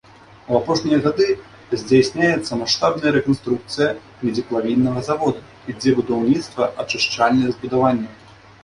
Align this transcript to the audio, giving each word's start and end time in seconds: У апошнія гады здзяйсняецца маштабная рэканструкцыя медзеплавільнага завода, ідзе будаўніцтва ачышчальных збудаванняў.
У 0.51 0.53
апошнія 0.59 0.97
гады 1.07 1.27
здзяйсняецца 1.81 2.57
маштабная 2.61 3.13
рэканструкцыя 3.19 3.89
медзеплавільнага 4.23 4.99
завода, 5.11 5.39
ідзе 5.75 5.91
будаўніцтва 6.03 6.63
ачышчальных 6.87 7.47
збудаванняў. 7.59 8.13